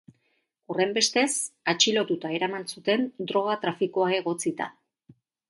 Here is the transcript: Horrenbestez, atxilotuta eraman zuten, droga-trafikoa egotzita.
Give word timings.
Horrenbestez, 0.75 1.33
atxilotuta 1.73 2.31
eraman 2.39 2.65
zuten, 2.75 3.05
droga-trafikoa 3.33 4.09
egotzita. 4.23 4.71